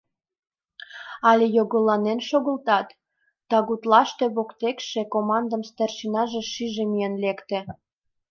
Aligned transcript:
Але 1.29 1.45
йогыланен 1.57 2.19
шогылтат?!— 2.29 2.87
тыгутлаште 3.49 4.25
воктекше 4.35 5.01
командын 5.13 5.61
старшинаже 5.69 6.41
шижде 6.51 6.83
миен 6.91 7.13
лекте. 7.23 7.59